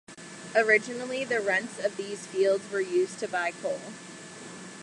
[0.55, 3.79] Originally the rents of these fields were used to buy coal.